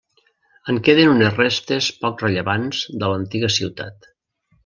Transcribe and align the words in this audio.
En 0.71 0.79
queden 0.87 1.09
unes 1.15 1.35
restes 1.41 1.91
poc 2.05 2.25
rellevants 2.25 2.81
de 3.03 3.13
l'antiga 3.13 3.53
ciutat. 3.59 4.09